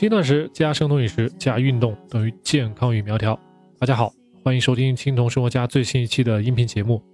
[0.00, 3.38] 轻断食加生酮饮食加运动等于健康与苗条。
[3.78, 4.10] 大家好，
[4.42, 7.04] 欢迎收听青铜生活家最新一期的音频节目。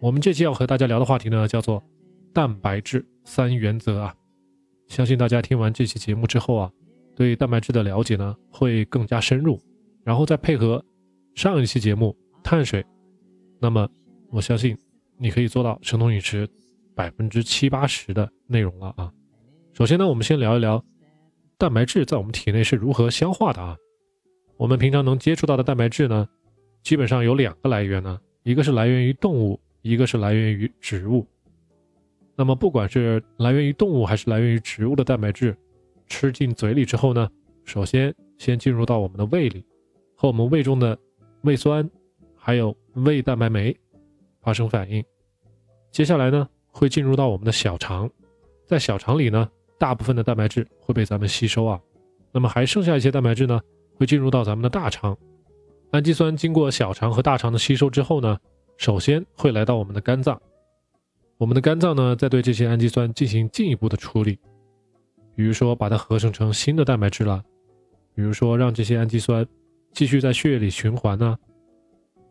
[0.00, 1.82] 我们这期要和大家聊的话题呢，叫做
[2.34, 4.14] 蛋白质三原则啊。
[4.86, 6.70] 相信大家听完这期节目之后啊，
[7.14, 9.58] 对蛋白质的了解呢会更加深入，
[10.04, 10.84] 然后再配合
[11.34, 12.14] 上一期节目
[12.44, 12.84] 碳水，
[13.58, 13.88] 那么
[14.28, 14.76] 我相信
[15.16, 16.46] 你可以做到生酮饮食
[16.94, 19.10] 百分之七八十的内容了啊。
[19.72, 20.84] 首先呢，我们先聊一聊
[21.58, 23.76] 蛋白质在我们体内是如何消化的啊。
[24.58, 26.28] 我们平常能接触到的蛋白质呢，
[26.82, 31.26] 基本上有两个来源呢，一个是来源于动物，一个是来源于植物。
[32.34, 35.56] 那么不管是来源于动物还是来源于植物的蛋白质，
[36.06, 37.26] 吃进嘴里之后呢，
[37.64, 39.64] 首先先进入到我们的胃里，
[40.14, 40.98] 和我们胃中的
[41.42, 41.88] 胃酸
[42.36, 43.74] 还有胃蛋白酶
[44.42, 45.02] 发生反应，
[45.90, 48.10] 接下来呢会进入到我们的小肠，
[48.66, 49.50] 在小肠里呢。
[49.78, 51.80] 大部分的蛋白质会被咱们吸收啊，
[52.32, 53.60] 那么还剩下一些蛋白质呢，
[53.96, 55.16] 会进入到咱们的大肠。
[55.92, 58.38] 氨基酸经过小肠和大肠的吸收之后呢，
[58.76, 60.40] 首先会来到我们的肝脏。
[61.38, 64.38] 我们的肝脏呢，再对这些氨基酸进行进一步的处理，
[65.34, 67.42] 比如说把它合成成新的蛋白质了，
[68.14, 69.46] 比如说让这些氨基酸
[69.92, 71.36] 继续在血液里循环呢。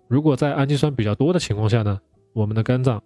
[0.08, 2.00] 如果在氨基酸比较多的情况下呢，
[2.34, 3.02] 我们的肝脏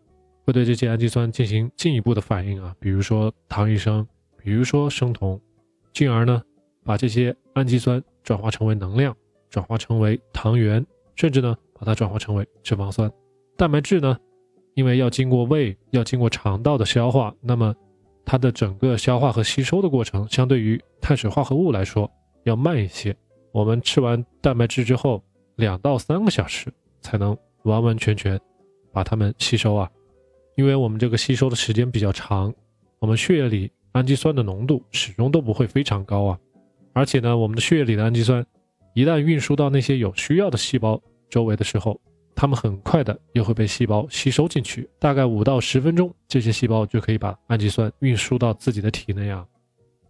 [0.45, 4.07] 会对这些氨基酸进行进一步的反应啊，比如说糖异生。
[4.41, 5.39] 比如说生酮，
[5.93, 6.41] 进而呢
[6.83, 9.15] 把这些氨基酸转化成为能量，
[9.49, 10.83] 转化成为糖原，
[11.15, 13.11] 甚至呢把它转化成为脂肪酸。
[13.57, 14.17] 蛋白质呢，
[14.75, 17.75] 因为要经过胃，要经过肠道的消化，那么
[18.23, 22.09] 它的整个消化和吸收的过程，相对于碳水化合物来说
[22.43, 23.15] 要慢一些。
[23.51, 25.21] 我们吃完蛋白质之后，
[25.57, 28.39] 两到三个小时才能完完全全
[28.93, 29.89] 把它们吸收啊，
[30.55, 32.53] 因为我们这个吸收的时间比较长，
[32.99, 33.69] 我们血液里。
[33.93, 36.39] 氨基酸的浓度始终都不会非常高啊，
[36.93, 38.45] 而且呢，我们的血液里的氨基酸
[38.93, 41.99] 一旦运输到那些有需要的细胞周围的时候，
[42.35, 49.45] 它们很快的又会被细胞吸收进去，大概五到十分钟，这些细胞就可以把氨基酸运输到自己的体内啊。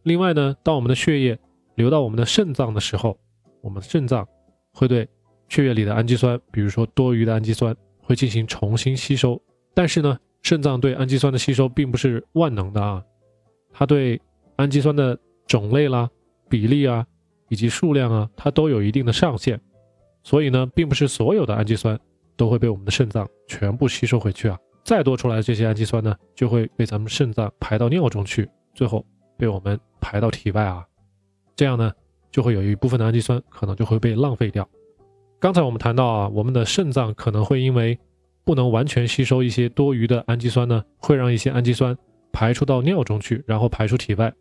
[0.03, 1.37] 另外呢，当我们的血液
[1.75, 3.17] 流到我们的肾脏的时候，
[3.61, 4.27] 我们肾脏
[4.73, 5.07] 会对
[5.47, 9.41] 血液里的氨基酸，比如说多余的氨基酸，会进行重新吸收。
[9.73, 13.03] 但是呢，肾脏对氨基酸的吸收并不是万能的啊。
[13.71, 14.19] 它对
[14.55, 16.09] 氨基酸的种类啦、
[16.49, 17.05] 比例啊
[17.47, 19.59] 以及数量啊，它都有一定的上限，
[20.23, 21.97] 所以呢，并不是所有的氨基酸
[22.35, 24.57] 都会被我们的肾脏全部吸收回去啊。
[24.83, 29.05] 再多出来的这些氨基酸呢，就会被咱们肾脏排到尿中去，最后
[29.37, 30.85] 被我们排到体外啊。
[31.55, 31.91] 这样呢，
[32.31, 34.67] 就会有一部分的氨基酸可能就会被浪费掉。
[35.39, 37.97] 刚才我们谈到啊，我们的肾脏可能会因为
[38.43, 41.95] 不能完全吸收一些多余的氨基酸呢，会让一些氨基酸。
[42.31, 44.33] 排出到尿中去，然后排出体外，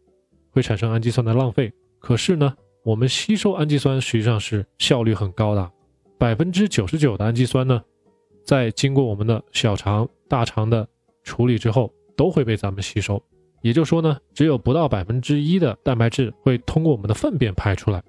[0.50, 1.72] 会产生氨基酸的浪费。
[1.98, 2.54] 可是呢，
[2.84, 5.70] 我们吸收氨基酸实际上是效率很高的，
[6.18, 7.82] 百分之九十九的氨基酸呢，
[8.44, 10.86] 在经过我们的小肠、大肠的
[11.24, 13.22] 处理之后，都会被咱们吸收。
[13.60, 18.02] 也就是说呢，只有不到百分之一的蛋白质会通过我们的粪便排出来。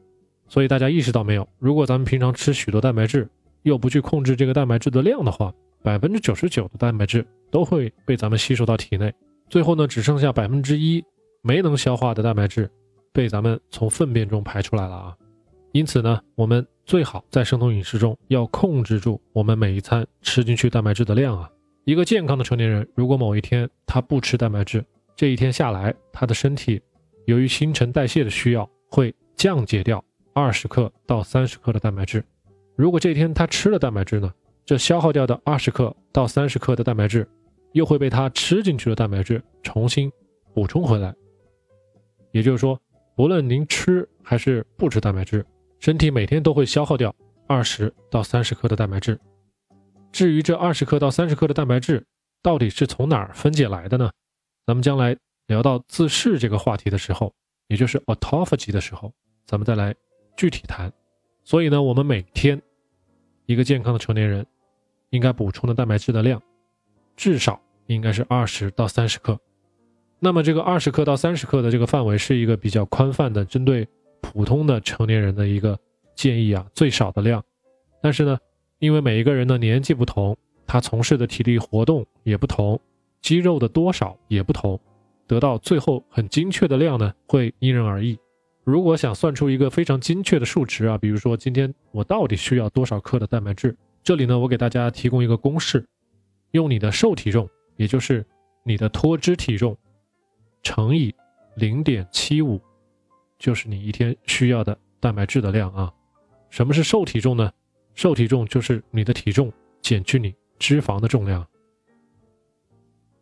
[0.48, 1.48] 所以大家意识到没有？
[1.58, 3.28] 如果咱们平常吃许多蛋白质，
[3.64, 9.14] 又不去控制这个蛋白质的量的话，百分之九十九的蛋白质都会被咱们吸收到体内。
[9.50, 11.04] 最后呢，只剩下百分之一
[11.42, 12.70] 没能消化的蛋白质
[13.12, 15.18] 被咱们从粪便中排出来了啊。
[15.72, 21.50] 因此呢，我们最好在生酮饮食中要控制住我们每一餐吃进去蛋白质的量啊。
[21.86, 26.80] 一个健康的成年人，如果某一天他不吃蛋白质，这一天下来，他的身体
[27.26, 32.24] 由于新陈代谢的需要，会降解掉二十克到三十克的蛋白质。
[32.76, 34.32] 如果这一天他吃了蛋白质呢，
[34.64, 37.28] 这消耗掉的二十克到三十克的蛋白质。
[37.74, 40.12] 又会被它吃进去的蛋白质重新
[40.54, 41.14] 补充回来，
[42.32, 42.80] 也就是说，
[43.16, 45.46] 不论您吃还是不吃蛋白质，
[45.80, 47.14] 身体每天都会消耗掉
[47.48, 49.20] 二十到三十克的蛋白质。
[50.12, 52.04] 至于这二十克到三十克的蛋白质
[52.42, 54.10] 到底是从哪儿分解来的呢？
[54.66, 55.16] 咱们将来
[55.48, 57.34] 聊到自噬这个话题的时候，
[57.68, 59.14] 也就是 autophagy 的时候，
[59.46, 59.94] 咱们再来
[60.36, 60.92] 具体谈。
[61.44, 62.60] 所以呢，我们每天
[63.46, 64.46] 一个健康的成年人
[65.12, 66.42] 应该补充的蛋白质的量。
[67.20, 69.38] 至少应该是二十到三十克，
[70.20, 73.86] 那么这个二十克到三十克的这个范围是一个比较宽泛的，针对
[74.22, 75.78] 普通的成年人的一个
[76.16, 77.44] 建议啊，最少的量。
[78.02, 78.38] 但是呢，
[78.80, 82.80] 因为每一个人的年纪不同，他从事的体力活动也不同，
[83.22, 84.80] 肌肉的多少也不同，
[85.28, 88.18] 得到最后很精确的量呢，会因人而异。
[88.64, 95.86] 如果想算出一个非常精确的数值啊，比如说今天我到底需要多少克的蛋白质，这里呢，我给大家提供一个公式。
[96.52, 98.26] 用你的瘦体重，也就是
[98.64, 99.78] 你的脱脂体重，
[100.64, 101.14] 乘以
[101.56, 102.60] 零点七五，
[103.38, 105.94] 就是你一天需要的蛋白质的量啊。
[106.50, 107.52] 什么是瘦体重呢？
[107.94, 109.52] 瘦体重就是你的体重
[109.82, 111.46] 减去你脂肪的重量。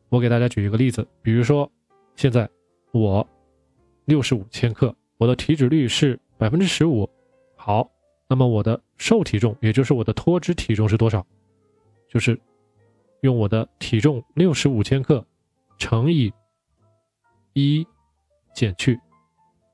[0.09, 1.69] 我给大家举一个例子，比如说
[2.15, 2.49] 现在
[2.91, 3.27] 我
[4.05, 7.09] 六十五千克，我的体脂率是百分之十五。
[7.55, 7.89] 好，
[8.29, 11.25] 那么我的瘦体重，也就是我的脱脂体重是多少？
[12.07, 12.39] 就是
[13.21, 15.25] 用我的体重六十五千克
[15.77, 16.31] 乘以
[17.53, 17.85] 一
[18.53, 18.99] 减去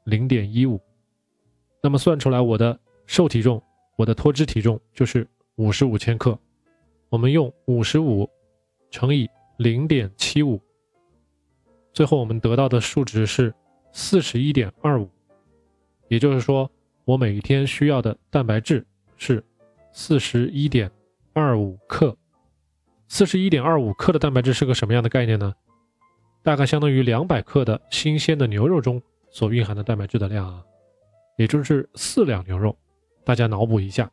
[0.06, 0.80] 零点一五，
[1.82, 3.62] 那么算出来我的瘦体重，
[3.98, 6.38] 我的脱脂体重就是五十五千克。
[7.10, 8.30] 我们用五十五
[8.90, 10.60] 乘以零点七五，
[11.94, 13.54] 最后我们得到的数值是
[13.92, 15.10] 四十一点二五，
[16.08, 16.70] 也就是说，
[17.06, 18.86] 我每一天需要的蛋白质
[19.18, 19.44] 是
[19.92, 20.90] 四十一点
[21.34, 22.18] 二五克。
[23.14, 25.54] 四十一点二五克的蛋白质是个什么样的概念呢？
[26.42, 29.00] 大概相当于两百克的新鲜的牛肉中
[29.30, 30.64] 所蕴含的蛋白质的量啊，
[31.38, 32.76] 也就是四两牛肉。
[33.24, 34.12] 大家脑补一下，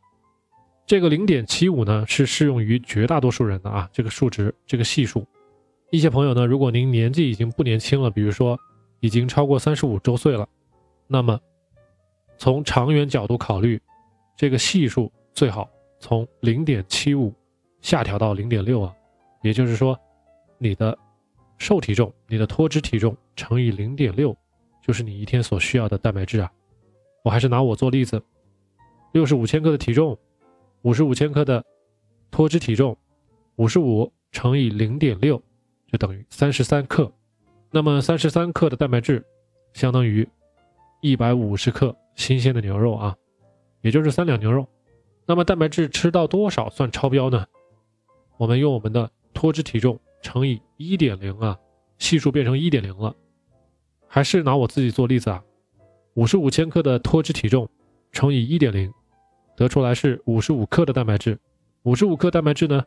[0.85, 5.27] 这个零点七五呢是适用于绝大多数人的啊，这个数值，这个系数。
[5.91, 8.61] 一些朋友呢，如果您年纪已经不年轻了，比如说
[9.01, 10.47] 已经超过三十五周岁了，
[11.07, 11.41] 那么
[12.37, 13.81] 从长远角度考虑，
[14.37, 17.35] 这个系数最好从零点七五。
[17.81, 18.95] 下调到零点六啊，
[19.43, 19.99] 也就是说，
[20.59, 20.97] 你的
[21.59, 24.37] 瘦体重、你的脱脂体重乘以零点六，
[24.83, 26.51] 就是你一天所需要的蛋白质啊。
[27.23, 28.23] 我还是拿我做例子，
[29.13, 30.17] 六十五千克的体重，
[30.83, 31.65] 五十五千克的
[32.31, 32.97] 脱脂体重，
[33.57, 35.43] 五十五乘以零点六
[35.87, 37.11] 就等于三十三克。
[37.71, 39.25] 那么三十三克的蛋白质，
[39.73, 40.27] 相当于
[41.01, 43.17] 一百五十克新鲜的牛肉啊，
[43.81, 44.67] 也就是三两牛肉。
[45.27, 47.47] 那么蛋白质吃到多少算超标呢？
[48.41, 51.59] 我们用我们的脱脂体重乘以一点零啊，
[51.99, 53.15] 系数变成一点零了。
[54.07, 55.45] 还是拿我自己做例子啊，
[56.15, 57.69] 五十五千克的脱脂体重
[58.13, 58.91] 乘以一点零，
[59.55, 61.39] 得出来是五十五克的蛋白质。
[61.83, 62.83] 五十五克蛋白质呢，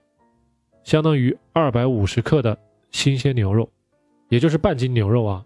[0.83, 2.57] 相当于二百五十克的
[2.89, 3.69] 新鲜牛肉，
[4.29, 5.45] 也就是半斤牛肉啊。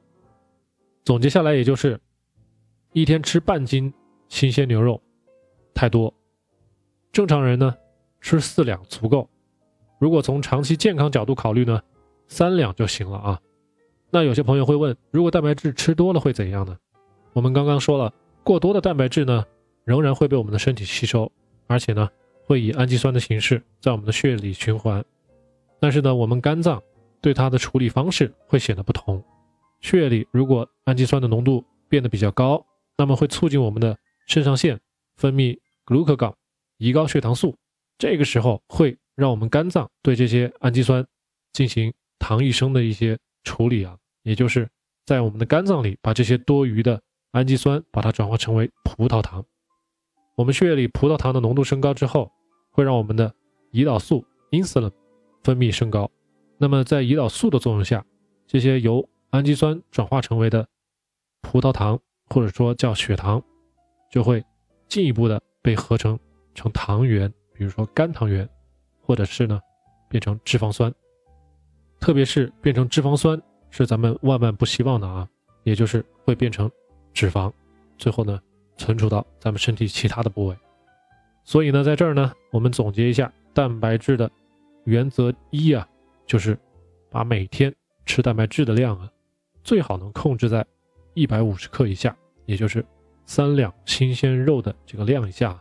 [1.03, 1.99] 总结下来，也就是
[2.93, 3.93] 一天吃半斤
[4.29, 5.01] 新鲜牛肉
[5.73, 6.13] 太多，
[7.11, 7.75] 正常人呢
[8.21, 9.29] 吃四两足够。
[9.99, 11.81] 如果从长期健康角度考虑呢，
[12.27, 13.39] 三两就行了啊。
[14.09, 16.77] 那有些朋友会问，如果蛋白质吃多了会怎样呢？
[17.33, 18.13] 我们刚刚说了，
[18.43, 19.43] 过多的蛋白质呢，
[19.83, 21.31] 仍然会被我们的身体吸收，
[21.65, 22.07] 而且呢，
[22.45, 25.03] 会以氨基酸的形式在我们的血液里循环。
[25.79, 26.81] 但是呢，我们肝脏
[27.19, 29.23] 对它的处理方式会显得不同。
[29.81, 32.63] 血液里如果氨基酸的浓度变得比较高，
[32.97, 33.97] 那么会促进我们的
[34.27, 34.79] 肾上腺
[35.15, 36.33] 分泌 glucagon，
[36.79, 37.55] 胰高血糖素。
[37.97, 38.97] 这个时候会。
[39.17, 41.05] 让我们肝脏对这些氨基酸
[41.51, 44.69] 进行糖异生的一些处理啊，也就是
[45.07, 49.43] 在我们的肝脏里把这些多余的氨基酸把它转化成为葡萄糖。
[50.35, 52.31] 我们血液里葡萄糖的浓度升高之后，
[52.69, 53.33] 会让我们的
[53.71, 54.91] 胰岛素 insulin
[55.43, 56.09] 分泌升高。
[56.59, 58.05] 那么在胰岛素的作用下，
[58.45, 60.67] 这些由氨基酸转化成为的
[61.41, 61.99] 葡萄糖
[62.29, 63.41] 或者说叫血糖，
[64.11, 64.45] 就会
[64.87, 66.19] 进一步的被合成
[66.53, 68.47] 成糖原，比如说肝糖原。
[69.07, 69.61] 或者是呢，
[70.09, 70.93] 变成脂肪酸，
[71.97, 75.25] 特别是变成脂肪酸是咱们万万不希望的啊，
[75.63, 76.69] 也就是会变成
[77.13, 77.49] 脂肪，
[77.97, 78.37] 最后呢
[78.75, 80.57] 存储到咱们身体其他的部位。
[81.45, 84.29] 所以呢，在这儿呢，我们总结一下蛋白质的
[84.83, 85.87] 原则一啊，
[86.25, 86.59] 就是
[87.09, 87.73] 把每天
[88.05, 89.09] 吃蛋白质的量啊，
[89.63, 90.67] 最好能控制在
[91.13, 92.13] 一百五十克以下，
[92.45, 92.85] 也就是
[93.25, 95.57] 三两新鲜肉的这个量以下。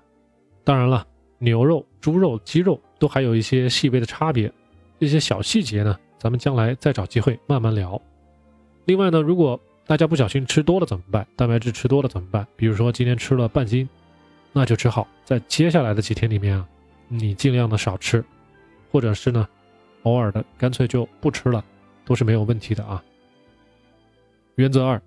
[0.65, 1.07] 当然了。
[1.39, 4.53] 牛肉、猪肉、鸡肉都还有一些细微的差别，
[4.99, 8.01] 这些小细节呢，咱们将来再找机会慢慢聊。
[8.85, 11.27] 另外呢，如果大家不小心吃多了怎么办？
[11.37, 12.47] 蛋白质吃多了怎么办？
[12.57, 13.89] 比如说今天吃了半斤，
[14.53, 16.67] 那就只好在接下来的几天里面啊，
[17.09, 18.25] 你尽量的少吃，
[18.91, 19.47] 或者是呢，
[20.03, 21.65] 偶尔的干脆就不吃了，
[22.05, 23.03] 都是没有问题的啊。
[24.57, 25.01] 原则二：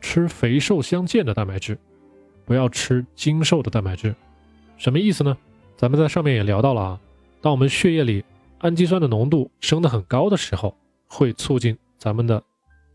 [0.00, 1.78] 吃肥瘦相间的蛋白质，
[2.44, 4.14] 不要吃精瘦的蛋白质。
[4.76, 5.36] 什么意思呢？
[5.78, 7.00] 咱们在上面也聊到了啊，
[7.40, 8.24] 当我们血液里
[8.58, 12.42] 氨基酸的浓度升得很高的时候，会促进咱们的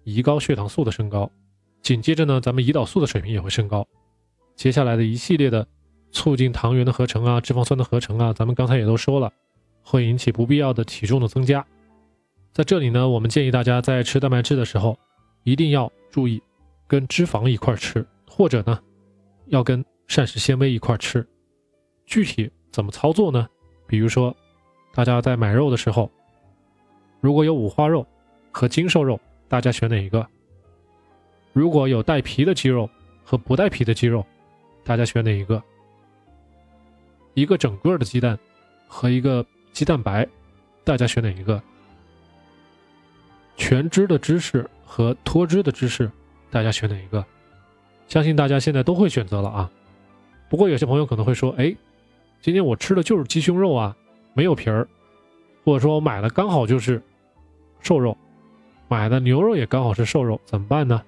[0.03, 1.31] 胰高血糖素的升高，
[1.81, 3.87] 紧接着呢，咱们胰岛素的水平也会升高，
[4.57, 5.65] 接下来的一系列的
[6.11, 9.31] 促进糖原的合成啊、脂肪酸的合成啊，咱们刚才也都说了，
[9.81, 11.65] 会引起不必要的体重的增加。
[12.51, 14.99] 在这里呢，我们建议大家在吃蛋白质的时候，
[15.43, 16.43] 一定要注意
[16.85, 18.77] 跟脂肪一块吃，或者呢，
[19.45, 21.25] 要跟膳食纤维一块吃。
[22.05, 23.47] 具体怎么操作呢？
[23.85, 24.35] 比如说，
[24.95, 26.09] 大家在买肉的时候，
[27.21, 28.05] 如果有五花肉
[28.51, 30.27] 和精瘦肉，大家选哪一个？
[31.53, 32.89] 如果有带皮的鸡肉
[33.23, 34.25] 和不带皮的鸡肉，
[34.83, 35.61] 大家选哪一个？
[37.35, 38.37] 一个整个的鸡蛋
[38.87, 40.27] 和一个鸡蛋白，
[40.83, 41.61] 大家选哪一个？
[43.55, 46.11] 全脂的芝士和脱脂的芝士，
[46.49, 47.23] 大家选哪一个？
[48.07, 49.71] 相信大家现在都会选择了啊。
[50.49, 51.75] 不过有些朋友可能会说：“哎，
[52.43, 53.95] 今天我吃的就是鸡胸肉啊，
[54.33, 54.85] 没有皮儿，
[55.63, 57.01] 或者说我买的刚好就是
[57.79, 58.17] 瘦肉，
[58.89, 61.01] 买的牛肉也刚好是瘦肉，怎么办呢？”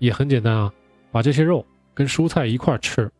[0.00, 0.72] 也很简单啊，
[1.10, 1.62] 把这些肉
[1.92, 3.12] 跟蔬菜一块吃。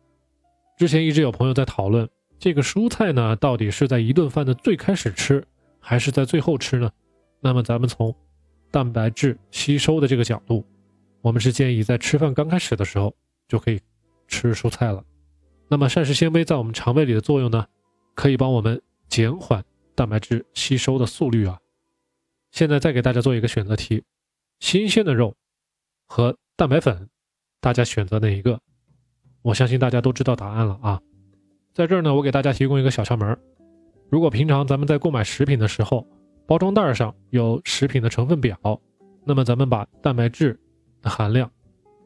[0.79, 5.45] 之前一直有朋友在讨论，这个蔬菜呢，到底是在一顿饭的最开始吃，
[5.79, 6.89] 还是在最后吃呢？
[7.39, 8.15] 那么咱们从
[8.71, 10.65] 蛋白质吸收的这个角度，
[11.21, 13.13] 我们是建议在吃饭刚开始的时候
[13.47, 13.79] 就可以
[14.27, 15.03] 吃蔬菜了。
[15.69, 17.65] 那么膳食纤维在我们肠胃里的作用呢，
[18.13, 19.63] 可以帮我们减缓
[19.95, 21.59] 蛋白质吸收的速率啊。
[22.51, 24.03] 现在再给大家做一个选择题：
[24.59, 25.35] 新鲜的肉
[26.05, 27.09] 和蛋白粉，
[27.59, 28.59] 大家选择哪一个？
[29.41, 31.01] 我相信大家都知道答案了啊。
[31.73, 33.35] 在这儿呢，我给大家提供一个小窍门：
[34.09, 36.07] 如果平常咱们在购买食品的时候，
[36.45, 38.55] 包装袋上有食品的成分表，
[39.25, 40.59] 那么咱们把蛋白质
[41.01, 41.49] 的含量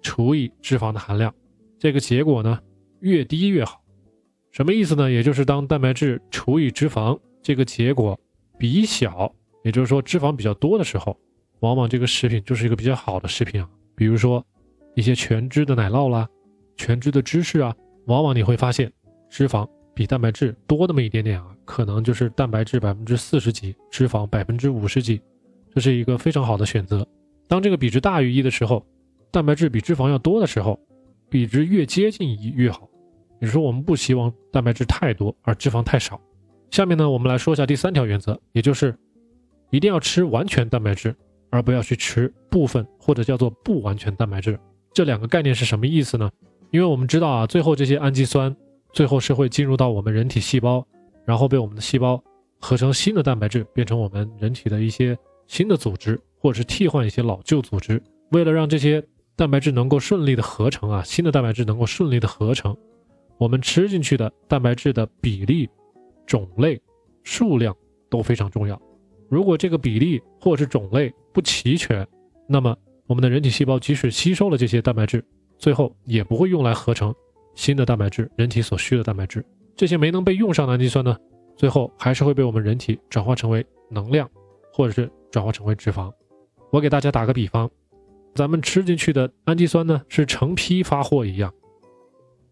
[0.01, 1.33] 除以脂肪的含量，
[1.77, 2.61] 这个结果呢？
[3.07, 3.81] 越低越好，
[4.51, 5.09] 什么意思呢？
[5.09, 8.19] 也就是当蛋白质除以脂肪这个结果
[8.57, 9.33] 比小，
[9.63, 11.17] 也就是说脂肪比较多的时候，
[11.61, 13.69] 往往这个食品就是一个比较好的食品啊。
[13.95, 14.45] 比如说
[14.93, 16.27] 一些全脂的奶酪啦，
[16.75, 17.73] 全脂的芝士啊，
[18.07, 18.91] 往往你会发现
[19.29, 25.21] 脂肪比蛋白质多那么一点点啊，可能就是蛋白质百分之四十几，脂肪百分之五十几，
[25.73, 27.07] 这是一个非常好的选择。
[27.47, 28.85] 当这个比值大于一的时候，
[29.31, 30.77] 蛋白质比脂肪要多的时候。
[31.29, 32.87] 比值越接近一越好，
[33.39, 36.19] 也就是说我们不希望蛋白质太多而脂肪太少。
[36.71, 38.93] 下面呢，我们来说一下第三条原则，也就是
[39.69, 41.15] 一定要吃完全蛋白质，
[41.49, 44.59] 而不要去吃部分或者叫做不完全蛋白质。
[44.93, 46.29] 这两个概念是什么意思呢？
[46.71, 48.53] 因为我们知道啊，最后这些氨基酸
[48.91, 50.85] 最后是会进入到我们人体细胞，
[51.25, 52.21] 然后被我们的细胞
[52.59, 55.17] 合成新的蛋白质，变成我们人体的一些
[55.47, 58.01] 新的组织，或者是替换一些老旧组织。
[58.31, 59.01] 为了让这些
[59.37, 62.75] 蛋白质能够顺利的合成啊，新的蛋白质能够顺利的合成，
[63.37, 65.69] 我们吃进去的蛋白质的比例、
[66.25, 66.79] 种类、
[67.23, 67.75] 数量
[68.09, 68.81] 都非常重要。
[69.29, 72.07] 如果这个比例或是种类不齐全，
[72.47, 72.75] 那么
[73.05, 75.23] 我们的人体细胞即使吸收了这些蛋白质，
[75.57, 77.13] 最后也不会用来合成
[77.53, 79.45] 新的蛋白质，人体所需的蛋白质。
[79.75, 81.15] 这些没能被用上的氨基酸呢，
[81.55, 84.29] 最后还是会被我们人体转化成为能量，
[84.73, 86.11] 或者是转化成为脂肪。
[86.71, 87.69] 我给大家打个比方。
[88.35, 91.51] 咱们吃进去的氨基酸呢，是成批发货一样，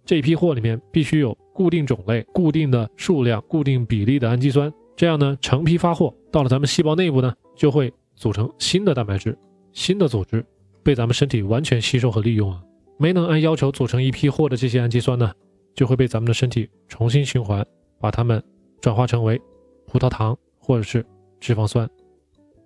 [0.06, 9.38] 这批货里面必须有固定种类、固定的数量、固定比例的氨基酸，这样呢，成批发货到了咱们细胞内部呢，就会组成新的蛋白质、
[9.72, 10.46] 新的组织，
[10.84, 12.62] 被咱们身体完全吸收和利用啊。
[12.98, 15.32] 没能按要求组成一批货的这些氨基酸呢，
[15.74, 17.66] 就会被咱们的身体重新循环，
[18.00, 18.42] 把它们
[18.80, 19.42] 转化成为
[19.88, 21.06] 葡萄糖或者是
[21.40, 21.90] 脂肪酸。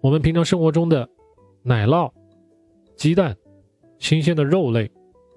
[0.02, 1.08] 我们平常生活中的
[1.64, 2.12] 奶酪。
[2.96, 3.34] 鸡蛋、
[3.98, 4.92] 新鲜的肉类，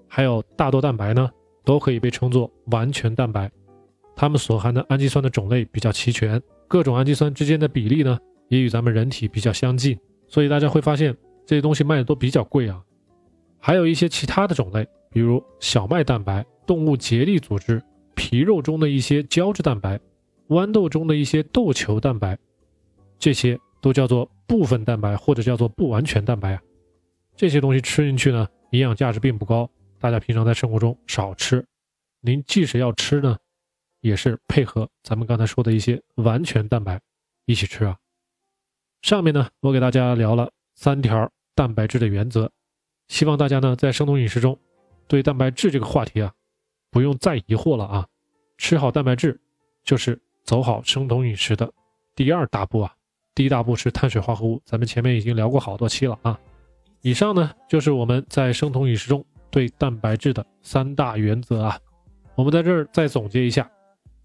[0.08, 1.30] 还有大豆蛋白呢，
[1.64, 3.50] 都可以被称作完全蛋白。
[4.14, 9.98] 它们所含的氨基酸的种类比较齐全，各种氨基酸之间的比例呢，也与咱们人体比较相近。
[10.28, 11.16] 所以大家会发现
[11.46, 12.82] 这些东西卖的都比较贵啊。
[13.58, 17.82] 还有一些其他的种类，比如小麦蛋白、动物结缔组织、
[18.14, 19.98] 皮肉中的一些胶质蛋白、
[20.48, 22.36] 豌豆中的一些豆球蛋白，
[23.18, 26.62] 这些都叫做部分蛋白或者叫做不完全蛋白啊。
[27.36, 29.70] 这些东西吃进去呢，营养价值并不高，
[30.02, 31.64] 大家平常在生活中少吃。
[32.22, 33.38] 您即使要吃呢，
[34.00, 37.00] 也是配合咱们刚才说的一些完全蛋白
[37.44, 37.96] 一起吃啊。
[39.02, 42.50] 上面呢，我给大家聊了三条蛋白质的原则，
[43.06, 44.58] 希望大家呢在生酮饮食中，
[45.06, 46.34] 对蛋白质这个话题啊，
[46.90, 48.08] 不用再疑惑了啊。
[48.58, 49.40] 吃好蛋白质，
[49.84, 51.72] 就是走好生酮饮食的
[52.16, 52.92] 第二大步啊。
[53.36, 56.36] 第一大步是碳水化合物，咱们前面已经聊过好多期了啊。
[57.02, 61.78] 以上呢，就是我们在生酮饮食中对蛋白质的三大原则啊。
[62.34, 63.70] 我们在这儿再总结一下：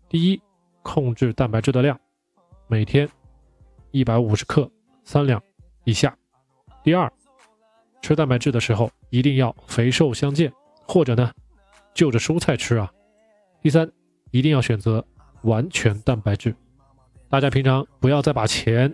[0.09, 0.41] 第一，
[0.81, 1.99] 控制蛋白质的量，
[2.65, 3.07] 每天
[3.91, 4.67] 一百五十克
[5.03, 5.39] 三两
[5.83, 6.09] 以下；
[6.83, 7.11] 第二，
[8.01, 10.51] 吃蛋白质的时候一定要肥瘦相间，
[10.87, 11.31] 或者呢，
[11.93, 12.87] 就着蔬菜吃啊；
[13.61, 13.87] 第三，
[14.31, 15.05] 一定要选择
[15.43, 16.55] 完全蛋白质。
[17.29, 18.91] 大家平常不要再把钱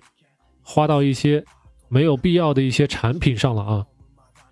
[0.61, 1.41] 花到一些。
[1.89, 3.85] 没有必要的一些产品上了啊，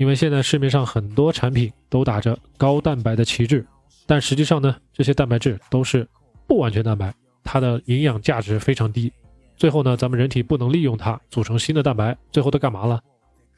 [0.02, 3.64] 因为现在市面上很多产品都打着高蛋白的旗帜，
[4.08, 6.10] 但实际上呢，这些蛋白质都是
[6.48, 9.14] 不完全蛋白，它的营养价值非常低。
[9.56, 13.00] 最后呢，咱们人体不能利用它组成新的蛋白，最后都干嘛了？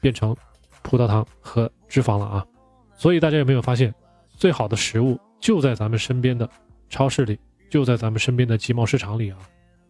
[0.02, 0.36] 变成
[0.82, 2.46] 葡萄糖和脂肪了啊！
[2.94, 3.94] 所以大家有没有发现，
[4.36, 6.46] 最好的食物就在咱们身边的
[6.90, 9.38] 超市里，就在咱们身边的集贸市场里啊。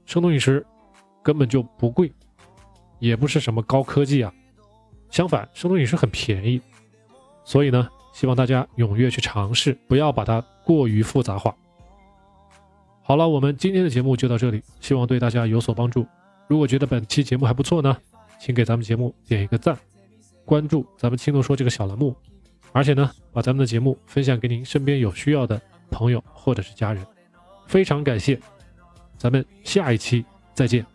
[0.07, 0.65] 生酮饮食
[1.21, 2.13] 根本就不贵，
[3.01, 4.33] 也不是什么高科技啊。
[5.15, 6.61] 相反，生酮饮食很便宜，
[7.45, 11.55] 所以呢，希望大家踊跃去尝试，不要把它过于复杂化。
[13.01, 16.05] 好了，我们今天的节目就到这里，希望对大家有所帮助。
[16.49, 17.97] 如果觉得本期节目还不错呢，
[18.41, 19.79] 请给咱们节目点一个赞，
[20.45, 22.13] 关注咱们青铜说这个小栏目，
[22.73, 27.07] 而且呢，把咱们的节目分享给您身边有需要的朋友或者是家人。
[27.69, 28.37] 非常感谢，
[29.17, 30.94] 咱们下一期再见。